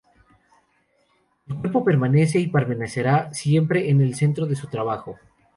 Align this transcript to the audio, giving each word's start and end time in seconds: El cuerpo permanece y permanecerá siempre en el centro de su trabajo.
El 1.47 1.57
cuerpo 1.59 1.85
permanece 1.85 2.39
y 2.39 2.47
permanecerá 2.47 3.31
siempre 3.35 3.91
en 3.91 4.01
el 4.01 4.15
centro 4.15 4.47
de 4.47 4.55
su 4.55 4.65
trabajo. 4.65 5.19